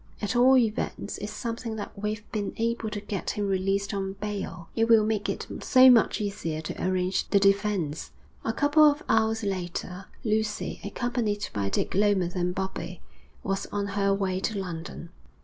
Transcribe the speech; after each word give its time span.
'At 0.19 0.35
all 0.35 0.57
events 0.57 1.19
it's 1.19 1.31
something 1.31 1.75
that 1.75 1.95
we've 1.95 2.23
been 2.31 2.53
able 2.57 2.89
to 2.89 2.99
get 2.99 3.29
him 3.29 3.47
released 3.47 3.93
on 3.93 4.13
bail. 4.13 4.67
It 4.75 4.85
will 4.89 5.05
make 5.05 5.29
it 5.29 5.45
so 5.61 5.91
much 5.91 6.19
easier 6.19 6.59
to 6.59 6.83
arrange 6.83 7.27
the 7.27 7.39
defence.' 7.39 8.09
A 8.43 8.51
couple 8.51 8.81
of 8.89 9.03
hours 9.07 9.43
later 9.43 10.05
Lucy, 10.23 10.81
accompanied 10.83 11.49
by 11.53 11.69
Dick 11.69 11.93
Lomas 11.93 12.33
and 12.35 12.55
Bobbie, 12.55 12.99
was 13.43 13.67
on 13.67 13.89
her 13.89 14.11
way 14.11 14.39
to 14.39 14.57
London. 14.57 15.09